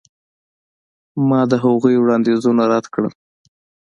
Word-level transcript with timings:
ما 1.27 1.41
د 1.51 1.53
هغوی 1.63 1.95
وړاندیزونه 1.99 2.63
رد 2.71 2.85
کړل. 2.93 3.13